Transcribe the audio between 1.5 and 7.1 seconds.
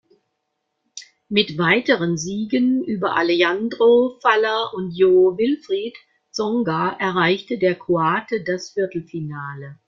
weiteren Siegen über Alejandro Falla und Jo-Wilfried Tsonga